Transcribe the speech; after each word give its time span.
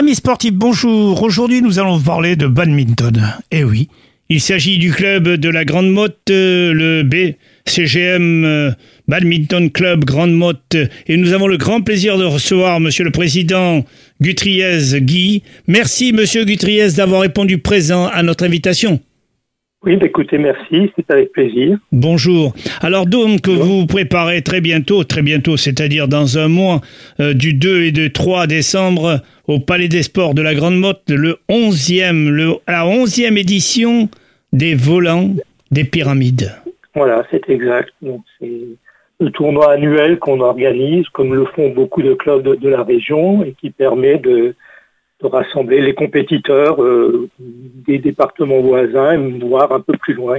Amis 0.00 0.14
sportifs, 0.14 0.54
bonjour. 0.54 1.22
Aujourd'hui, 1.22 1.60
nous 1.60 1.78
allons 1.78 1.98
vous 1.98 2.04
parler 2.04 2.34
de 2.34 2.46
badminton. 2.46 3.34
Eh 3.50 3.64
oui, 3.64 3.90
il 4.30 4.40
s'agit 4.40 4.78
du 4.78 4.92
club 4.92 5.28
de 5.28 5.48
la 5.50 5.66
Grande 5.66 5.90
Motte, 5.90 6.30
euh, 6.30 6.72
le 6.72 7.02
BCGM 7.02 8.46
euh, 8.46 8.70
Badminton 9.08 9.70
Club 9.70 10.06
Grande 10.06 10.32
Motte. 10.32 10.74
Et 11.06 11.18
nous 11.18 11.34
avons 11.34 11.46
le 11.46 11.58
grand 11.58 11.82
plaisir 11.82 12.16
de 12.16 12.24
recevoir 12.24 12.80
Monsieur 12.80 13.04
le 13.04 13.10
Président 13.10 13.84
Gutriez 14.22 15.02
Guy. 15.02 15.42
Merci, 15.66 16.14
Monsieur 16.14 16.46
Gutriez, 16.46 16.92
d'avoir 16.92 17.20
répondu 17.20 17.58
présent 17.58 18.06
à 18.06 18.22
notre 18.22 18.46
invitation. 18.46 19.00
Oui, 19.82 19.96
bah, 19.96 20.06
écoutez, 20.06 20.36
merci, 20.36 20.92
c'est 20.94 21.10
avec 21.10 21.32
plaisir. 21.32 21.78
Bonjour. 21.90 22.52
Alors 22.82 23.06
donc, 23.06 23.48
vous 23.48 23.86
préparez 23.86 24.42
très 24.42 24.60
bientôt, 24.60 25.04
très 25.04 25.22
bientôt, 25.22 25.56
c'est-à-dire 25.56 26.06
dans 26.06 26.36
un 26.36 26.48
mois, 26.48 26.82
euh, 27.18 27.32
du 27.32 27.54
2 27.54 27.84
et 27.84 27.90
du 27.90 28.12
3 28.12 28.46
décembre, 28.46 29.20
au 29.48 29.58
Palais 29.58 29.88
des 29.88 30.02
Sports 30.02 30.34
de 30.34 30.42
la 30.42 30.54
Grande 30.54 30.76
Motte, 30.76 31.08
le 31.08 31.38
11e, 31.48 32.28
le, 32.28 32.56
la 32.68 32.84
11e 32.84 33.38
édition 33.38 34.10
des 34.52 34.74
volants 34.74 35.30
des 35.70 35.84
pyramides. 35.84 36.52
Voilà, 36.94 37.24
c'est 37.30 37.48
exact. 37.48 37.90
Donc, 38.02 38.20
c'est 38.38 38.50
le 39.18 39.30
tournoi 39.30 39.72
annuel 39.72 40.18
qu'on 40.18 40.40
organise, 40.40 41.08
comme 41.08 41.34
le 41.34 41.46
font 41.46 41.70
beaucoup 41.70 42.02
de 42.02 42.12
clubs 42.12 42.42
de, 42.42 42.54
de 42.54 42.68
la 42.68 42.82
région, 42.82 43.44
et 43.44 43.54
qui 43.58 43.70
permet 43.70 44.18
de, 44.18 44.54
de 45.22 45.26
rassembler 45.26 45.80
les 45.80 45.94
compétiteurs 45.94 46.82
euh, 46.82 47.28
des 47.38 47.98
départements 47.98 48.60
voisins, 48.60 49.18
voire 49.40 49.72
un 49.72 49.80
peu 49.80 49.96
plus 49.96 50.14
loin. 50.14 50.38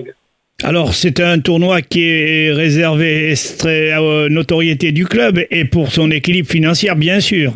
Alors, 0.63 0.93
c'est 0.93 1.19
un 1.19 1.39
tournoi 1.39 1.81
qui 1.81 2.03
est 2.03 2.51
réservé 2.51 3.33
à 3.63 3.99
la 3.99 4.29
notoriété 4.29 4.91
du 4.91 5.05
club 5.05 5.39
et 5.49 5.65
pour 5.65 5.87
son 5.87 6.11
équilibre 6.11 6.47
financier, 6.47 6.91
bien 6.95 7.19
sûr. 7.19 7.51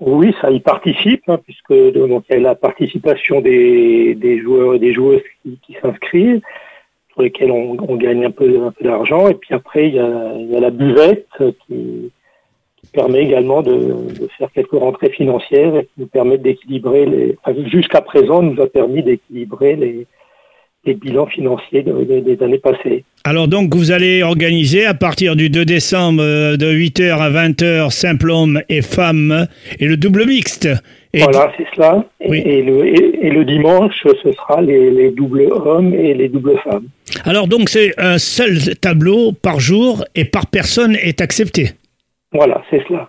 Oui, 0.00 0.34
ça 0.40 0.50
y 0.50 0.60
participe, 0.60 1.22
hein, 1.28 1.38
puisque 1.44 1.92
donc, 1.94 2.24
il 2.30 2.34
y 2.34 2.38
a 2.38 2.40
la 2.40 2.54
participation 2.54 3.40
des, 3.40 4.14
des 4.14 4.40
joueurs 4.40 4.74
et 4.74 4.78
des 4.78 4.92
joueuses 4.92 5.22
qui, 5.42 5.58
qui 5.66 5.76
s'inscrivent, 5.80 6.40
sur 7.12 7.22
lesquels 7.22 7.50
on, 7.50 7.76
on, 7.88 7.96
gagne 7.96 8.24
un 8.24 8.30
peu, 8.30 8.64
un 8.64 8.72
peu 8.72 8.84
d'argent. 8.84 9.28
Et 9.28 9.34
puis 9.34 9.54
après, 9.54 9.88
il 9.88 9.94
y 9.94 10.00
a, 10.00 10.32
il 10.36 10.50
y 10.50 10.56
a 10.56 10.60
la 10.60 10.70
buvette 10.70 11.26
qui, 11.66 12.10
permet 12.92 13.22
également 13.24 13.62
de, 13.62 13.72
de, 13.72 14.28
faire 14.38 14.50
quelques 14.52 14.72
rentrées 14.72 15.10
financières 15.10 15.76
et 15.76 15.84
qui 15.84 15.92
nous 15.98 16.06
permet 16.06 16.38
d'équilibrer 16.38 17.06
les. 17.06 17.36
Enfin, 17.44 17.58
jusqu'à 17.66 18.00
présent, 18.00 18.42
nous 18.42 18.60
a 18.62 18.66
permis 18.66 19.02
d'équilibrer 19.02 19.76
les, 19.76 20.06
les 20.86 20.94
bilans 20.94 21.26
financiers 21.26 21.82
de, 21.82 21.92
de, 21.92 22.20
des 22.20 22.42
années 22.42 22.58
passées. 22.58 23.04
Alors 23.24 23.48
donc 23.48 23.74
vous 23.74 23.90
allez 23.90 24.22
organiser 24.22 24.84
à 24.84 24.92
partir 24.92 25.34
du 25.34 25.48
2 25.48 25.64
décembre 25.64 26.22
euh, 26.22 26.56
de 26.56 26.66
8h 26.66 27.18
à 27.18 27.30
20h 27.30 27.90
simple 27.90 28.30
homme 28.30 28.60
et 28.68 28.82
femme 28.82 29.46
et 29.78 29.86
le 29.86 29.96
double 29.96 30.26
mixte. 30.26 30.68
Et 31.14 31.22
voilà, 31.22 31.50
c'est 31.56 31.66
cela. 31.74 32.04
Oui. 32.28 32.42
Et, 32.44 32.62
le, 32.62 32.86
et, 32.86 33.26
et, 33.26 33.30
le, 33.30 33.44
dimanche, 33.44 33.94
ce 34.02 34.32
sera 34.32 34.60
les, 34.60 34.90
les, 34.90 35.10
doubles 35.10 35.48
hommes 35.52 35.94
et 35.94 36.12
les 36.12 36.28
doubles 36.28 36.58
femmes. 36.64 36.88
Alors 37.24 37.46
donc 37.46 37.68
c'est 37.68 37.94
un 37.98 38.18
seul 38.18 38.76
tableau 38.80 39.32
par 39.32 39.60
jour 39.60 40.04
et 40.14 40.24
par 40.24 40.46
personne 40.46 40.96
est 40.96 41.20
accepté. 41.20 41.70
Voilà, 42.34 42.62
c'est 42.70 42.82
cela. 42.86 43.08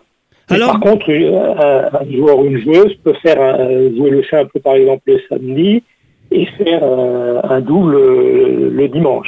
Alors, 0.49 0.73
par 0.73 0.79
contre, 0.79 1.09
un, 1.09 1.89
un, 1.99 2.11
joueur 2.15 2.39
ou 2.39 2.45
une 2.45 2.61
joueuse 2.61 2.93
peut 3.03 3.15
faire 3.21 3.41
un, 3.41 3.93
jouer 3.95 4.11
le 4.11 4.23
simple 4.25 4.59
par 4.59 4.75
exemple 4.75 5.01
le 5.07 5.19
samedi 5.27 5.83
et 6.31 6.45
faire 6.57 6.83
un, 6.83 7.41
un 7.43 7.61
double 7.61 7.93
le, 7.93 8.69
le 8.69 8.87
dimanche. 8.87 9.27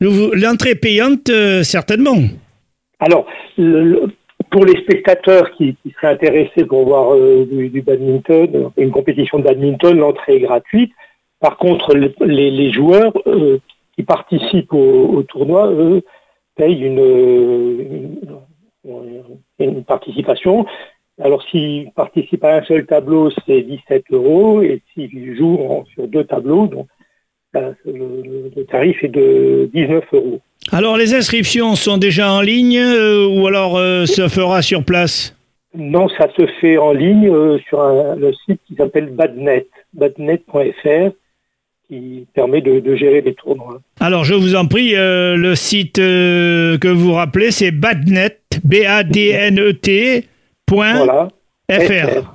L'entrée 0.00 0.74
payante, 0.74 1.30
euh, 1.30 1.62
certainement. 1.62 2.18
Alors, 2.98 3.26
le, 3.56 3.84
le, 3.84 4.02
pour 4.50 4.64
les 4.64 4.78
spectateurs 4.82 5.50
qui, 5.52 5.76
qui, 5.82 5.90
seraient 5.92 6.12
intéressés 6.12 6.64
pour 6.64 6.84
voir 6.84 7.14
euh, 7.14 7.46
du, 7.50 7.68
du, 7.68 7.82
badminton, 7.82 8.70
une 8.76 8.90
compétition 8.90 9.38
de 9.38 9.44
badminton, 9.44 9.96
l'entrée 9.96 10.36
est 10.36 10.40
gratuite. 10.40 10.92
Par 11.40 11.56
contre, 11.56 11.94
les, 11.94 12.50
les 12.50 12.72
joueurs 12.72 13.12
euh, 13.26 13.58
qui 13.96 14.02
participent 14.02 14.72
au, 14.72 15.08
au, 15.14 15.22
tournoi, 15.22 15.70
eux, 15.70 16.02
payent 16.56 16.82
une, 16.82 16.98
une, 16.98 18.16
une 19.58 19.84
participation. 19.84 20.66
Alors, 21.20 21.42
s'ils 21.50 21.90
participent 21.92 22.44
à 22.44 22.56
un 22.56 22.62
seul 22.64 22.84
tableau, 22.86 23.30
c'est 23.46 23.62
17 23.62 24.04
euros, 24.10 24.62
et 24.62 24.82
s'ils 24.92 25.36
jouent 25.36 25.84
sur 25.94 26.08
deux 26.08 26.24
tableaux, 26.24 26.66
donc 26.66 26.86
le, 27.54 28.50
le, 28.54 28.64
tarif 28.64 29.02
est 29.02 29.08
de 29.08 29.70
19 29.72 30.04
euros. 30.12 30.40
Alors, 30.72 30.96
les 30.96 31.14
inscriptions 31.14 31.74
sont 31.74 31.96
déjà 31.96 32.30
en 32.30 32.40
ligne 32.40 32.78
euh, 32.78 33.26
ou 33.28 33.46
alors 33.46 33.76
euh, 33.76 34.04
se 34.04 34.28
fera 34.28 34.62
sur 34.62 34.84
place? 34.84 35.34
Non, 35.74 36.08
ça 36.08 36.28
se 36.36 36.46
fait 36.60 36.78
en 36.78 36.92
ligne 36.92 37.28
euh, 37.28 37.58
sur 37.68 37.80
un, 37.80 38.16
le 38.16 38.32
site 38.32 38.60
qui 38.66 38.74
s'appelle 38.74 39.10
Badnet, 39.10 39.66
badnet.fr 39.94 41.12
qui 41.88 42.26
permet 42.34 42.60
de, 42.60 42.80
de, 42.80 42.96
gérer 42.96 43.20
les 43.20 43.34
tournois. 43.34 43.80
Alors, 44.00 44.24
je 44.24 44.34
vous 44.34 44.54
en 44.54 44.66
prie, 44.66 44.96
euh, 44.96 45.36
le 45.36 45.54
site 45.54 45.98
euh, 45.98 46.78
que 46.78 46.88
vous 46.88 47.12
rappelez, 47.12 47.50
c'est 47.50 47.70
badnet, 47.70 48.38
B-A-D-N-E-T, 48.64 50.24
point 50.66 51.04
voilà. 51.04 51.28
FR. 51.70 52.34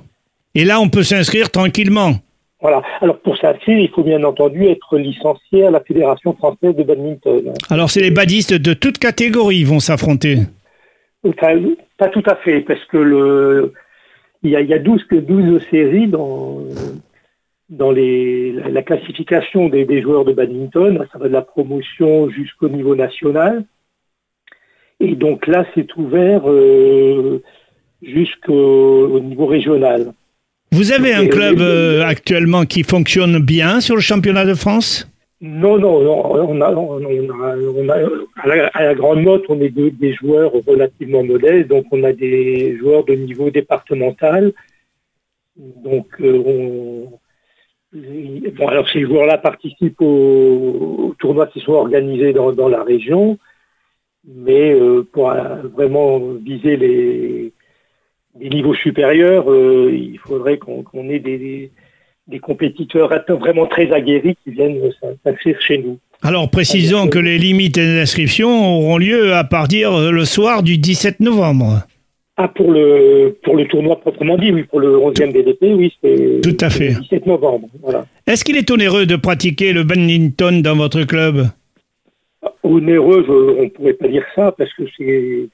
Et 0.54 0.64
là, 0.64 0.80
on 0.80 0.88
peut 0.88 1.02
s'inscrire 1.02 1.50
tranquillement. 1.50 2.12
Voilà. 2.60 2.82
Alors, 3.00 3.18
pour 3.18 3.36
s'inscrire, 3.36 3.78
il 3.78 3.90
faut 3.90 4.04
bien 4.04 4.22
entendu 4.24 4.66
être 4.66 4.96
licencié 4.96 5.66
à 5.66 5.70
la 5.70 5.80
Fédération 5.80 6.34
française 6.34 6.76
de 6.76 6.82
badminton. 6.82 7.52
Alors, 7.70 7.90
c'est 7.90 8.00
les 8.00 8.10
badistes 8.10 8.54
de 8.54 8.72
toutes 8.72 8.98
catégories 8.98 9.64
vont 9.64 9.80
s'affronter 9.80 10.38
enfin, 11.26 11.58
Pas 11.98 12.08
tout 12.08 12.22
à 12.26 12.36
fait, 12.36 12.60
parce 12.60 12.84
que 12.84 12.98
le... 12.98 13.72
il, 14.42 14.50
y 14.50 14.56
a, 14.56 14.60
il 14.60 14.68
y 14.68 14.74
a 14.74 14.78
12, 14.78 15.06
12 15.10 15.62
séries 15.70 16.06
dans 16.06 16.60
dans 17.72 17.90
les, 17.90 18.52
la 18.52 18.82
classification 18.82 19.68
des, 19.68 19.84
des, 19.86 20.02
joueurs 20.02 20.26
de 20.26 20.32
badminton, 20.32 21.06
ça 21.10 21.18
va 21.18 21.28
de 21.28 21.32
la 21.32 21.40
promotion 21.40 22.28
jusqu'au 22.28 22.68
niveau 22.68 22.94
national. 22.94 23.64
Et 25.00 25.14
donc 25.14 25.46
là, 25.46 25.64
c'est 25.74 25.96
ouvert 25.96 26.42
euh, 26.46 27.42
jusqu'au 28.02 29.18
niveau 29.20 29.46
régional. 29.46 30.12
Vous 30.70 30.92
avez 30.92 31.14
un 31.14 31.26
club 31.26 31.60
euh, 31.60 32.04
actuellement 32.04 32.64
qui 32.66 32.82
fonctionne 32.82 33.38
bien 33.38 33.80
sur 33.80 33.94
le 33.94 34.02
championnat 34.02 34.44
de 34.44 34.54
France? 34.54 35.08
Non, 35.40 35.76
non, 35.78 36.02
non, 36.02 36.48
on 36.50 36.60
a, 36.60 36.70
on 36.70 37.04
a, 37.10 37.56
on 37.56 37.88
a 37.88 37.94
à, 38.36 38.46
la, 38.46 38.66
à, 38.68 38.84
la, 38.84 38.94
grande 38.94 39.22
note, 39.22 39.44
on 39.48 39.60
est 39.60 39.70
de, 39.70 39.88
des 39.88 40.14
joueurs 40.14 40.52
relativement 40.66 41.24
modestes, 41.24 41.68
donc 41.68 41.86
on 41.90 42.04
a 42.04 42.12
des 42.12 42.76
joueurs 42.78 43.04
de 43.04 43.14
niveau 43.14 43.50
départemental. 43.50 44.52
Donc 45.56 46.06
euh, 46.20 46.42
on, 46.46 47.11
Bon, 47.94 48.68
alors 48.68 48.88
ces 48.88 49.02
joueurs-là 49.02 49.36
participent 49.36 50.00
aux, 50.00 51.08
aux, 51.08 51.14
tournois 51.18 51.46
qui 51.46 51.60
sont 51.60 51.72
organisés 51.72 52.32
dans, 52.32 52.52
dans 52.52 52.68
la 52.68 52.82
région, 52.82 53.38
mais 54.26 54.72
euh, 54.72 55.06
pour 55.12 55.34
vraiment 55.74 56.18
viser 56.42 56.76
les, 56.76 57.52
les 58.40 58.48
niveaux 58.48 58.74
supérieurs, 58.74 59.50
euh, 59.50 59.90
il 59.92 60.18
faudrait 60.18 60.56
qu'on 60.56 60.82
qu 60.82 60.98
ait 61.10 61.18
des, 61.18 61.70
des, 62.28 62.38
compétiteurs 62.38 63.12
vraiment 63.28 63.66
très 63.66 63.92
aguerris 63.92 64.36
qui 64.42 64.52
viennent 64.52 64.80
s'inscrire 65.22 65.60
chez 65.60 65.78
nous. 65.78 65.98
Alors 66.22 66.48
précisons 66.48 67.08
que 67.08 67.18
les 67.18 67.36
limites 67.36 67.74
d'inscription 67.74 68.48
auront 68.48 68.96
lieu 68.96 69.34
à 69.34 69.44
partir 69.44 70.10
le 70.10 70.24
soir 70.24 70.62
du 70.62 70.78
17 70.78 71.20
novembre. 71.20 71.82
Ah, 72.42 72.48
pour 72.48 72.72
le, 72.72 73.36
pour 73.44 73.54
le 73.54 73.66
tournoi 73.68 74.00
proprement 74.00 74.36
dit, 74.36 74.50
oui, 74.50 74.64
pour 74.64 74.80
le 74.80 74.96
11e 74.96 75.32
BDP, 75.32 75.74
oui, 75.74 75.96
c'est 76.02 76.40
Tout 76.42 76.56
à 76.60 76.70
fait. 76.70 76.88
le 76.88 77.00
17 77.02 77.26
novembre. 77.26 77.68
Voilà. 77.80 78.04
Est-ce 78.26 78.44
qu'il 78.44 78.56
est 78.56 78.68
onéreux 78.68 79.06
de 79.06 79.14
pratiquer 79.14 79.72
le 79.72 79.84
badminton 79.84 80.60
dans 80.60 80.74
votre 80.74 81.04
club? 81.04 81.46
Onéreux, 82.64 83.24
je, 83.28 83.32
on 83.32 83.62
ne 83.62 83.68
pourrait 83.68 83.92
pas 83.92 84.08
dire 84.08 84.24
ça, 84.34 84.50
parce 84.50 84.74
que 84.74 84.82
c'est. 84.98 85.48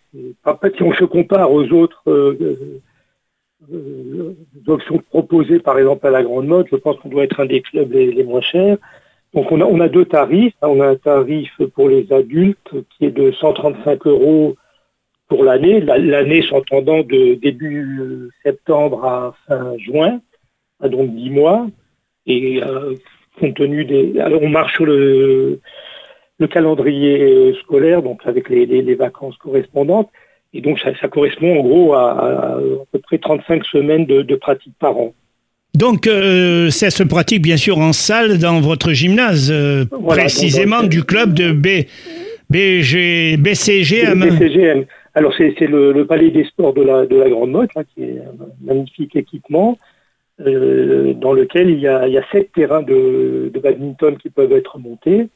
En 0.47 0.57
fait, 0.57 0.77
si 0.77 0.83
on 0.83 0.95
se 0.95 1.05
compare 1.05 1.53
aux 1.53 1.67
autres 1.73 2.03
euh, 2.07 2.81
euh, 3.71 4.35
options 4.67 5.03
proposées, 5.11 5.59
par 5.59 5.79
exemple, 5.79 6.07
à 6.07 6.11
la 6.11 6.23
Grande 6.23 6.47
Mode, 6.47 6.69
je 6.73 6.77
pense 6.77 6.97
qu'on 7.01 7.11
doit 7.11 7.25
être 7.25 7.41
un 7.41 7.47
des 7.47 7.61
clubs 7.61 7.93
les, 7.93 8.13
les 8.13 8.25
moins 8.25 8.41
chers. 8.41 8.79
Donc, 9.35 9.53
on 9.53 9.61
a, 9.61 9.65
on 9.67 9.81
a 9.81 9.89
deux 9.91 10.07
tarifs. 10.07 10.55
On 10.63 10.81
a 10.81 10.87
un 10.87 10.97
tarif 10.97 11.51
pour 11.75 11.91
les 11.91 12.11
adultes 12.11 12.73
qui 12.97 13.05
est 13.05 13.11
de 13.11 13.31
135 13.31 14.07
euros 14.07 14.57
pour 15.29 15.45
l'année, 15.45 15.81
l'année 15.81 16.43
s'entendant 16.43 17.03
de 17.03 17.35
début 17.35 18.31
septembre 18.43 19.05
à 19.05 19.35
fin 19.47 19.77
juin, 19.79 20.21
à 20.81 20.89
donc 20.89 21.15
dix 21.15 21.31
mois, 21.31 21.67
et 22.27 22.63
euh, 22.63 22.95
compte 23.39 23.55
tenu 23.55 23.85
des... 23.85 24.19
Alors 24.21 24.43
on 24.43 24.49
marche 24.49 24.75
sur 24.75 24.87
le, 24.87 25.61
le 26.39 26.47
calendrier 26.47 27.55
scolaire, 27.63 28.03
donc 28.03 28.21
avec 28.25 28.49
les, 28.49 28.67
les, 28.67 28.83
les 28.83 28.95
vacances 28.95 29.37
correspondantes, 29.37 30.11
et 30.55 30.61
donc 30.63 30.79
ça, 30.81 30.91
ça 31.01 31.09
correspond 31.09 31.59
en 31.59 31.63
gros 31.63 31.95
à, 31.95 32.11
à, 32.11 32.57
à, 32.57 32.61
peu 32.91 32.99
près 32.99 33.19
35 33.19 33.65
semaines 33.67 34.07
de, 34.07 34.23
de 34.23 34.35
pratique 34.35 34.75
par 34.79 34.97
an. 34.97 35.13
Donc, 35.75 36.07
euh, 36.07 36.71
ça 36.71 36.91
se 36.91 37.03
pratique 37.03 37.43
bien 37.43 37.57
sûr 37.57 37.79
en 37.79 37.93
salle 37.93 38.39
dans 38.39 38.61
votre 38.61 38.93
gymnase, 38.93 39.51
euh, 39.53 39.85
voilà, 40.01 40.23
précisément 40.23 40.81
donc, 40.81 40.91
du 40.91 41.05
club 41.05 41.35
de 41.35 41.53
B, 41.53 41.85
BG, 42.51 43.37
BCGM. 43.37 44.21
BCGM. 44.21 44.85
Alors 45.15 45.35
c'est 45.37 45.61
le, 45.61 46.05
palais 46.05 46.31
des 46.31 46.45
sports 46.45 46.75
de 46.75 46.83
la, 46.83 47.07
de 47.07 47.17
la 47.17 47.29
Grande 47.29 47.51
Motte, 47.51 47.71
hein, 47.77 47.83
qui 47.95 48.05
est 48.05 48.19
un 48.19 48.47
magnifique 48.61 49.17
équipement. 49.17 49.79
euh, 50.41 51.15
dans 51.15 51.33
lequel 51.33 51.71
il 51.71 51.81
y, 51.81 51.89
a, 51.89 52.07
sept 52.31 52.53
terrains 52.53 52.83
de, 52.83 53.51
de, 53.53 53.61
badminton 53.61 54.17
qui 54.17 54.31
peuvent 54.31 54.53
être 54.53 54.79
montés. 54.79 55.29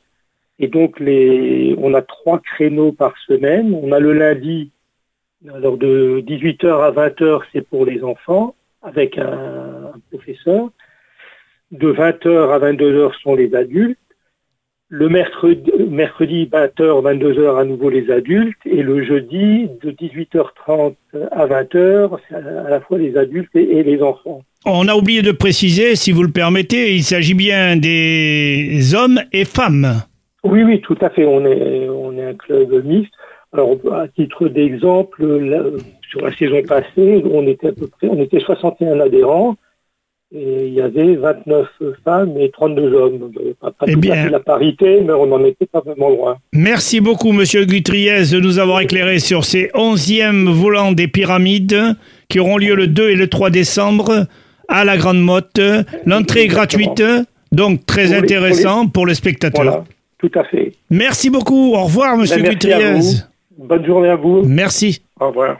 Et 0.58 0.68
donc, 0.68 1.00
les, 1.00 1.74
on 1.78 1.94
a 1.94 2.02
trois 2.02 2.38
créneaux 2.38 2.92
par 2.92 3.14
semaine. 3.26 3.74
On 3.74 3.92
a 3.92 3.98
le 3.98 4.12
lundi, 4.12 4.70
alors 5.52 5.76
de 5.76 6.22
18h 6.26 6.66
à 6.68 6.92
20h, 6.92 7.40
c'est 7.52 7.66
pour 7.66 7.84
les 7.84 8.04
enfants, 8.04 8.54
avec 8.82 9.18
un, 9.18 9.92
un 9.94 10.00
professeur. 10.10 10.70
De 11.72 11.92
20h 11.92 12.52
à 12.52 12.58
22h 12.58 13.12
sont 13.22 13.34
les 13.34 13.54
adultes. 13.54 13.98
Le 14.94 15.08
mercredi, 15.08 15.72
mercredi 15.88 16.50
20h, 16.52 16.76
22h 16.76 17.58
à 17.58 17.64
nouveau 17.64 17.88
les 17.88 18.10
adultes 18.10 18.58
et 18.66 18.82
le 18.82 19.02
jeudi 19.02 19.70
de 19.82 19.90
18h30 19.90 20.96
à 21.30 21.46
20h, 21.46 22.18
à 22.30 22.68
la 22.68 22.78
fois 22.82 22.98
les 22.98 23.16
adultes 23.16 23.48
et, 23.54 23.82
les 23.82 24.02
enfants. 24.02 24.42
On 24.66 24.86
a 24.88 24.94
oublié 24.94 25.22
de 25.22 25.32
préciser, 25.32 25.96
si 25.96 26.12
vous 26.12 26.22
le 26.22 26.30
permettez, 26.30 26.94
il 26.94 27.04
s'agit 27.04 27.32
bien 27.32 27.76
des 27.76 28.94
hommes 28.94 29.18
et 29.32 29.46
femmes. 29.46 30.02
Oui, 30.44 30.62
oui, 30.62 30.82
tout 30.82 30.98
à 31.00 31.08
fait. 31.08 31.24
On 31.24 31.42
est, 31.46 31.88
on 31.88 32.12
est 32.18 32.26
un 32.26 32.34
club 32.34 32.84
mixte. 32.84 33.14
Alors, 33.54 33.78
à 33.94 34.08
titre 34.08 34.48
d'exemple, 34.48 35.24
sur 36.10 36.20
la 36.20 36.36
saison 36.36 36.62
passée, 36.68 37.24
on 37.32 37.46
était 37.46 37.68
à 37.68 37.72
peu 37.72 37.86
près, 37.86 38.08
on 38.10 38.20
était 38.20 38.40
61 38.40 39.00
adhérents. 39.00 39.56
Et 40.34 40.68
il 40.68 40.72
y 40.72 40.80
avait 40.80 41.14
29 41.14 41.66
femmes 42.04 42.38
et 42.38 42.50
32 42.50 42.94
hommes. 42.94 43.30
Pas, 43.60 43.70
pas 43.70 43.84
eh 43.86 43.96
bien, 43.96 44.30
la 44.30 44.40
parité, 44.40 45.02
mais 45.02 45.12
on 45.12 45.26
n'en 45.26 45.44
était 45.44 45.66
pas 45.66 45.80
vraiment 45.80 46.08
loin. 46.08 46.38
Merci 46.54 47.00
beaucoup, 47.00 47.32
Monsieur 47.32 47.66
Gutriez, 47.66 48.22
de 48.32 48.40
nous 48.40 48.58
avoir 48.58 48.80
éclairé 48.80 49.18
sur 49.18 49.44
ces 49.44 49.66
11e 49.74 50.50
volants 50.50 50.92
des 50.92 51.06
pyramides 51.06 51.96
qui 52.30 52.40
auront 52.40 52.56
lieu 52.56 52.74
le 52.74 52.86
2 52.86 53.10
et 53.10 53.14
le 53.14 53.28
3 53.28 53.50
décembre 53.50 54.26
à 54.68 54.84
la 54.86 54.96
Grande 54.96 55.20
Motte. 55.20 55.60
L'entrée 56.06 56.44
est 56.44 56.48
gratuite, 56.48 57.02
donc 57.52 57.84
très 57.84 58.14
intéressant 58.14 58.88
pour, 58.88 59.06
les 59.06 59.14
spectateurs. 59.14 59.64
Voilà, 59.64 59.84
tout 60.16 60.30
à 60.34 60.44
fait. 60.44 60.72
Merci 60.88 61.28
beaucoup. 61.28 61.74
Au 61.74 61.82
revoir, 61.84 62.16
Monsieur 62.16 62.42
ben, 62.42 62.52
Gutriez. 62.52 63.00
Bonne 63.58 63.84
journée 63.84 64.08
à 64.08 64.16
vous. 64.16 64.42
Merci. 64.44 65.02
Au 65.20 65.28
revoir. 65.28 65.58